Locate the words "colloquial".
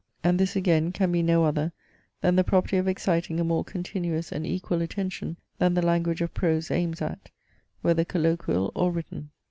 8.03-8.71